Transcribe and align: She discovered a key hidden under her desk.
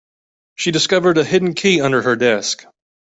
She 0.55 0.71
discovered 0.71 1.19
a 1.19 1.23
key 1.23 1.29
hidden 1.29 1.81
under 1.85 2.01
her 2.01 2.15
desk. 2.15 2.65